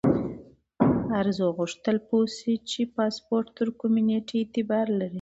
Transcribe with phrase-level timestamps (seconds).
[1.19, 5.09] ارزو غوښتل پوه شي چې پاسپورت تر کومې نیټې اعتبار لري.